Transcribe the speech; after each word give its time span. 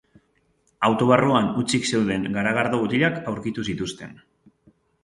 Auto 0.87 1.09
barruan 1.11 1.51
hutsik 1.59 1.85
zeuden 1.91 2.27
garagardo 2.39 2.83
botilak 2.87 3.25
aurkitu 3.35 3.71
zituzten. 3.71 4.21